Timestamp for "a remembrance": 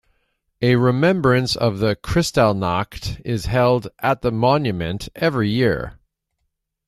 0.63-1.55